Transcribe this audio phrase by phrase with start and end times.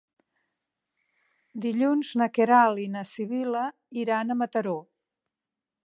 [1.65, 3.65] Dilluns na Queralt i na Sibil·la
[4.07, 4.79] iran a Mataró.